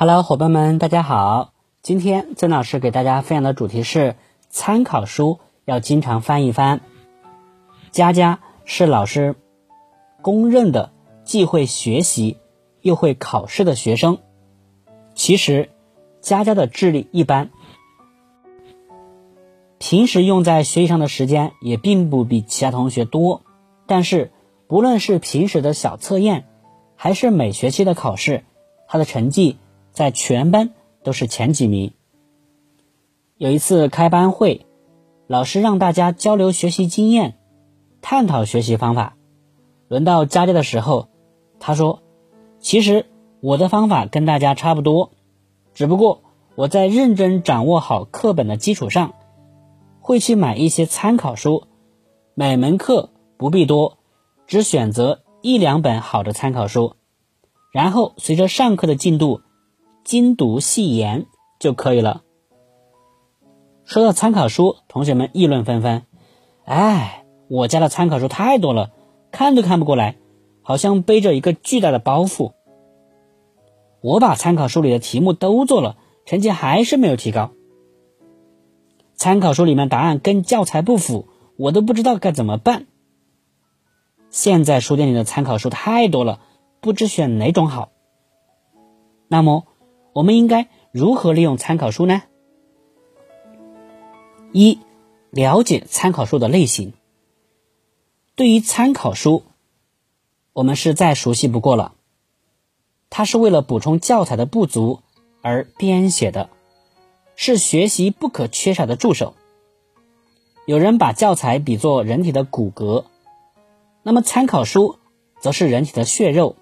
[0.00, 1.52] Hello，伙伴们，大家好。
[1.82, 4.14] 今天曾老师给大家分享的主题是
[4.48, 6.82] 参考书要经常翻一翻。
[7.90, 9.34] 佳佳是老师
[10.22, 10.92] 公认的
[11.24, 12.36] 既会学习
[12.80, 14.18] 又会考试的学生。
[15.16, 15.68] 其实
[16.20, 17.50] 佳佳的智力一般，
[19.78, 23.42] 平时用在学习上的时间也并不比其他同学多。
[23.86, 24.30] 但是
[24.68, 26.46] 不论是平时的小测验，
[26.94, 28.44] 还是每学期的考试，
[28.86, 29.58] 他的成绩。
[29.98, 30.70] 在全班
[31.02, 31.92] 都是前几名。
[33.36, 34.64] 有一次开班会，
[35.26, 37.36] 老师让大家交流学习经验，
[38.00, 39.16] 探讨学习方法。
[39.88, 41.08] 轮到佳佳的时候，
[41.58, 42.04] 他说
[42.60, 43.06] ：“其实
[43.40, 45.10] 我的方法跟大家差不多，
[45.74, 46.22] 只不过
[46.54, 49.14] 我在认真掌握好课本的基础上，
[49.98, 51.64] 会去买一些参考书。
[52.34, 53.98] 每门课不必多，
[54.46, 56.94] 只选择一两本好的参考书，
[57.72, 59.40] 然后随着上课的进度。”
[60.08, 61.26] 精读细研
[61.58, 62.22] 就可以了。
[63.84, 66.06] 说到参考书，同学们议论纷纷。
[66.64, 68.90] 哎，我家的参考书太多了，
[69.30, 70.16] 看都看不过来，
[70.62, 72.54] 好像背着一个巨大的包袱。
[74.00, 77.50] 我把参考书里的题目都做了，成绩还是没有提高。
[79.14, 82.86] 参考书里面答案跟教材不符，我都不知道该怎么办。
[84.30, 86.40] 现在书店里的参考书太多了，
[86.80, 87.90] 不知选哪种好。
[89.28, 89.66] 那么。
[90.18, 92.24] 我们应该如何利用参考书呢？
[94.50, 94.80] 一、
[95.30, 96.92] 了解参考书的类型。
[98.34, 99.44] 对于参考书，
[100.52, 101.94] 我们是再熟悉不过了。
[103.10, 105.02] 它是为了补充教材的不足
[105.40, 106.50] 而编写的，
[107.36, 109.34] 是学习不可缺少的助手。
[110.66, 113.04] 有人把教材比作人体的骨骼，
[114.02, 114.98] 那么参考书
[115.38, 116.56] 则是人体的血肉。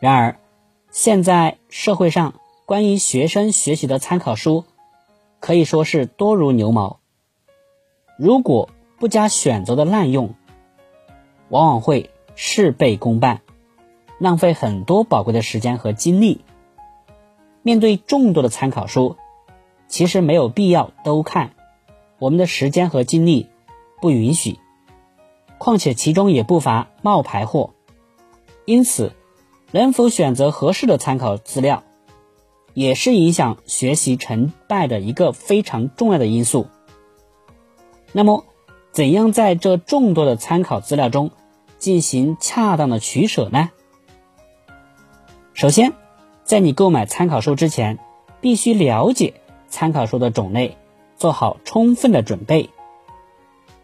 [0.00, 0.39] 然而，
[0.90, 2.34] 现在社会上
[2.66, 4.64] 关于学生学习的参考书
[5.38, 6.98] 可以说是多如牛毛，
[8.18, 10.34] 如果不加选择的滥用，
[11.48, 13.40] 往往会事倍功半，
[14.18, 16.44] 浪费很多宝贵的时间和精力。
[17.62, 19.16] 面对众多的参考书，
[19.86, 21.54] 其实没有必要都看，
[22.18, 23.48] 我们的时间和精力
[24.00, 24.58] 不允许，
[25.56, 27.70] 况且其中也不乏冒牌货，
[28.64, 29.12] 因此。
[29.72, 31.84] 能否选择合适的参考资料，
[32.74, 36.66] 也是影响学习成败的一个非常重要的因素。
[38.12, 38.44] 那么，
[38.90, 41.30] 怎样在这众多的参考资料中
[41.78, 43.70] 进行恰当的取舍呢？
[45.54, 45.92] 首先，
[46.42, 48.00] 在你购买参考书之前，
[48.40, 49.34] 必须了解
[49.68, 50.76] 参考书的种类，
[51.16, 52.70] 做好充分的准备。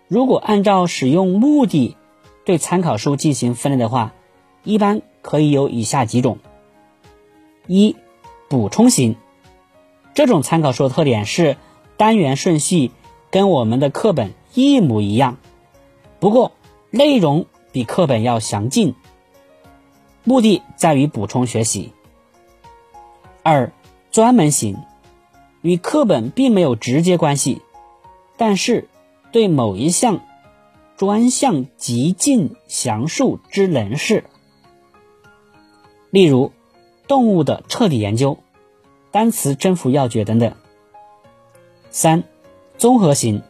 [0.08, 1.96] 如果按照使用目的
[2.44, 4.12] 对参考书进行分类的话，
[4.64, 5.02] 一般。
[5.26, 6.38] 可以有以下几种：
[7.66, 7.96] 一、
[8.48, 9.16] 补充型，
[10.14, 11.56] 这种参考书的特点是
[11.96, 12.92] 单元顺序
[13.32, 15.38] 跟我们的课本一模一样，
[16.20, 16.52] 不过
[16.90, 18.94] 内容比课本要详尽，
[20.22, 21.92] 目的在于补充学习。
[23.42, 23.72] 二、
[24.12, 24.76] 专门型，
[25.60, 27.62] 与课本并没有直接关系，
[28.36, 28.88] 但是
[29.32, 30.20] 对某一项
[30.96, 34.22] 专项极尽详述之能事。
[36.10, 36.52] 例如，
[37.06, 38.38] 动物的彻底研究、
[39.10, 40.54] 单词征服要诀等等。
[41.90, 42.24] 三、
[42.78, 43.42] 综合型，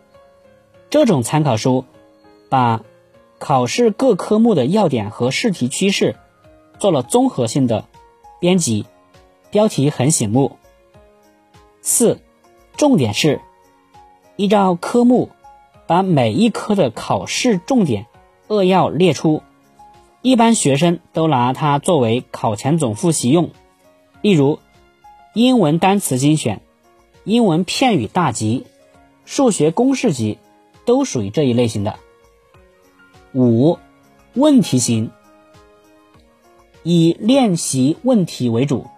[0.91, 1.85] 这种参考书
[2.49, 2.83] 把
[3.39, 6.17] 考试各科目的要点和试题趋势
[6.79, 7.87] 做了综合性的
[8.41, 8.87] 编辑，
[9.51, 10.57] 标题很醒目。
[11.83, 12.21] 四、
[12.77, 13.41] 重点是
[14.37, 15.31] 依照科目
[15.87, 18.07] 把每一科的考试重点
[18.49, 19.43] 扼要列出。
[20.27, 23.53] 一般学生都拿它作为考前总复习用，
[24.23, 24.59] 例如
[25.35, 26.63] 英文单词精选、
[27.23, 28.67] 英文片语大集、
[29.25, 30.39] 数学公式集，
[30.85, 32.01] 都属于这一类型的。
[33.35, 33.79] 五、
[34.35, 35.13] 问题型，
[36.83, 38.89] 以练习问题为主，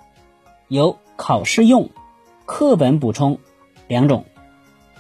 [0.67, 1.91] 有考试用、
[2.47, 3.39] 课本补充
[3.87, 4.25] 两种，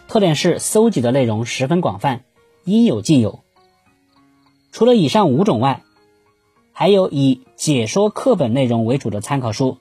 [0.09, 2.23] 特点是搜集的内容十分广泛，
[2.65, 3.41] 应有尽有。
[4.73, 5.85] 除了以上五种外，
[6.79, 9.79] 还有以解说课本内容为主的参考书，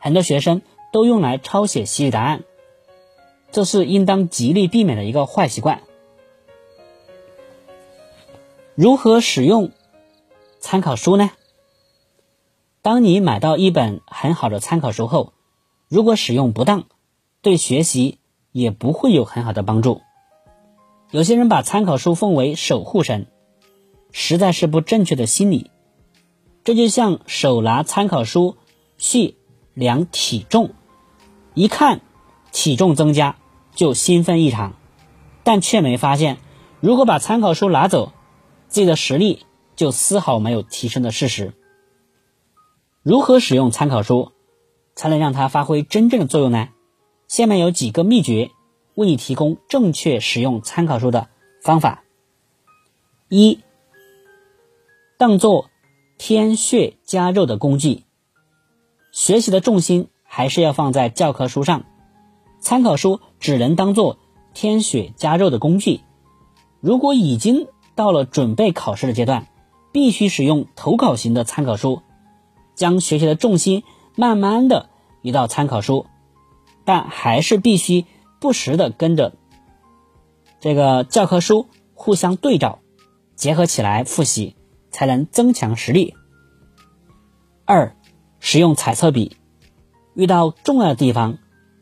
[0.00, 0.62] 很多学生
[0.92, 2.42] 都用来抄写习题答案，
[3.52, 5.82] 这是应当极力避免的一个坏习惯。
[8.74, 9.70] 如何使用
[10.58, 11.30] 参考书呢？
[12.82, 15.32] 当你买到一本很好的参考书后，
[15.86, 16.86] 如果使用不当，
[17.42, 18.18] 对学习
[18.50, 20.00] 也不会有很好的帮助。
[21.12, 23.28] 有些人把参考书奉为守护神，
[24.10, 25.70] 实在是不正确的心理。
[26.62, 28.56] 这就像手拿参考书
[28.98, 29.36] 去
[29.74, 30.70] 量体重，
[31.54, 32.00] 一看
[32.52, 33.36] 体重增加
[33.74, 34.74] 就兴奋异常，
[35.42, 36.38] 但却没发现，
[36.80, 38.12] 如果把参考书拿走，
[38.68, 41.54] 自己的实力就丝毫没有提升的事实。
[43.02, 44.32] 如何使用参考书
[44.94, 46.68] 才能让它发挥真正的作用呢？
[47.26, 48.50] 下面有几个秘诀，
[48.94, 51.28] 为你提供正确使用参考书的
[51.62, 52.04] 方法。
[53.28, 53.60] 一，
[55.16, 55.70] 当做
[56.22, 58.04] 添血加肉的工具，
[59.10, 61.86] 学习的重心还是要放在教科书上，
[62.60, 64.18] 参考书只能当做
[64.52, 66.02] 添血加肉的工具。
[66.78, 69.46] 如果已经到了准备考试的阶段，
[69.92, 72.02] 必须使用投考型的参考书，
[72.74, 73.82] 将学习的重心
[74.14, 74.90] 慢慢的
[75.22, 76.04] 移到参考书，
[76.84, 78.04] 但还是必须
[78.42, 79.32] 不时的跟着
[80.60, 82.80] 这个教科书互相对照，
[83.36, 84.54] 结合起来复习，
[84.90, 86.14] 才能增强实力。
[87.64, 87.96] 二，
[88.38, 89.36] 使用彩色笔，
[90.14, 91.38] 遇到重要的地方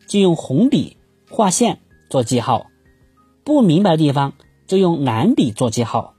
[0.06, 0.96] 就用红笔
[1.30, 2.66] 画线做记号，
[3.44, 4.34] 不明白的地方。
[4.66, 6.12] 就用蓝笔做记号，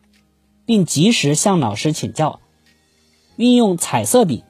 [0.65, 2.39] 并及时向老师请教。
[3.35, 4.43] 运用彩色笔，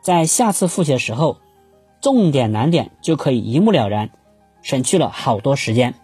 [0.00, 1.36] 在下次复习的时候，
[2.00, 4.08] 重点难点就可以一目了然，
[4.62, 5.94] 省去了好多时间。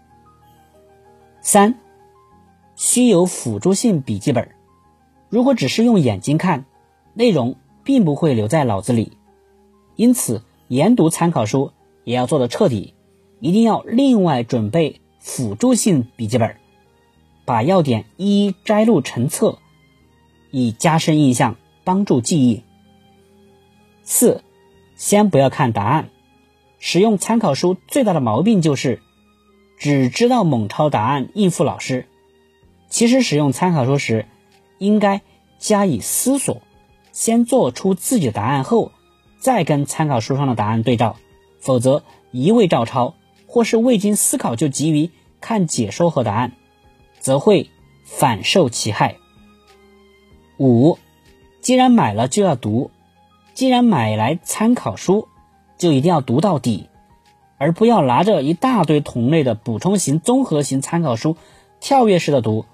[1.41, 1.81] 三，
[2.77, 4.51] 需有辅助性笔记本。
[5.31, 6.67] 如果只是用眼睛看，
[7.15, 9.13] 内容并不会留在脑子里，
[9.97, 11.73] 因此研读参考书
[12.05, 12.95] 也要做的彻底，
[13.39, 16.57] 一定要另外准备辅助性笔记本。
[17.47, 19.59] 把要点一一摘录成册，
[20.51, 22.63] 以加深印象，帮助记忆。
[24.03, 24.43] 四，
[24.95, 26.11] 先不要看答案。
[26.79, 29.01] 使用参考书最大的毛病就是
[29.79, 32.07] 只知道猛抄答案应付老师。
[32.89, 34.27] 其实使用参考书时，
[34.81, 35.21] 应该
[35.59, 36.63] 加以思索，
[37.13, 38.93] 先做出自己的答案后，
[39.39, 41.17] 再跟参考书上的答案对照。
[41.61, 43.15] 否则一味照抄，
[43.47, 45.11] 或是未经思考就急于
[45.41, 46.53] 看解说和答案。
[47.21, 47.69] 则会
[48.07, 49.17] 反受其害。
[50.59, 50.97] 五，
[51.61, 52.91] 既然买了就要读，
[53.53, 55.29] 既然买来参考书，
[55.77, 56.89] 就一定要读到底，
[57.59, 61.37] 而不要拿着一大堆同类的补充型、综合型参考书
[61.79, 62.65] 跳跃式的读，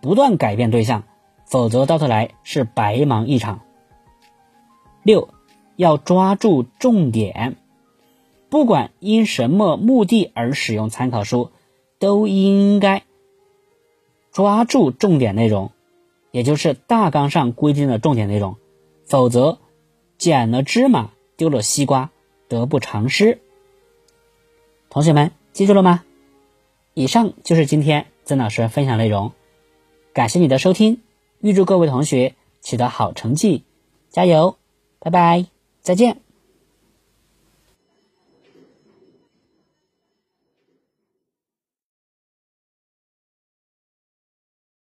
[0.00, 1.02] 不断改变对象，
[1.46, 3.60] 否则到头来是白忙一场。
[5.02, 5.28] 六，
[5.76, 7.56] 要抓住重点，
[8.50, 11.50] 不管因什么目的而使用参考书，
[11.98, 13.04] 都应该。
[14.32, 15.70] 抓住重点内容，
[16.30, 18.56] 也就是大纲上规定的重点内容，
[19.06, 19.58] 否则
[20.18, 22.10] 捡了芝麻丢了西瓜，
[22.48, 23.40] 得不偿失。
[24.90, 26.04] 同学们记住了吗？
[26.92, 29.32] 以上就是今天曾老师分享内容，
[30.12, 31.00] 感谢你的收听，
[31.40, 33.64] 预祝各位同学取得好成绩，
[34.10, 34.56] 加油！
[34.98, 35.46] 拜拜，
[35.82, 36.25] 再见。